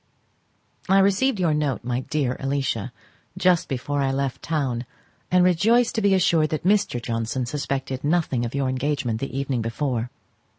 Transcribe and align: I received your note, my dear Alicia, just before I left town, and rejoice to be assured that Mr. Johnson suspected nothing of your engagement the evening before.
I 0.89 0.97
received 0.97 1.39
your 1.39 1.53
note, 1.53 1.83
my 1.83 1.99
dear 1.99 2.35
Alicia, 2.39 2.91
just 3.37 3.67
before 3.69 4.01
I 4.01 4.11
left 4.11 4.41
town, 4.41 4.87
and 5.29 5.43
rejoice 5.43 5.91
to 5.91 6.01
be 6.01 6.15
assured 6.15 6.49
that 6.49 6.63
Mr. 6.65 6.99
Johnson 6.99 7.45
suspected 7.45 8.03
nothing 8.03 8.43
of 8.43 8.55
your 8.55 8.67
engagement 8.67 9.19
the 9.21 9.37
evening 9.37 9.61
before. 9.61 10.09